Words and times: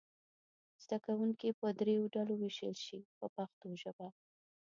زده 0.83 0.97
کوونکي 1.05 1.47
به 1.59 1.67
دریو 1.79 2.11
ډلو 2.15 2.33
وویشل 2.37 2.75
شي 2.85 2.99
په 3.17 3.25
پښتو 3.35 3.67
ژبه. 3.81 4.07